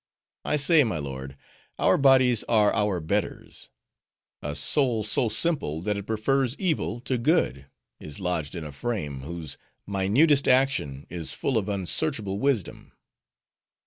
[0.43, 1.37] I say, my lord,
[1.77, 3.69] our bodies are our betters.
[4.41, 7.67] A soul so simple, that it prefers evil to good,
[7.99, 12.93] is lodged in a frame, whose minutest action is full of unsearchable wisdom.